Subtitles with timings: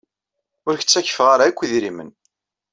[0.67, 2.09] Ur ak-ttakfeɣ ara akk idrimen.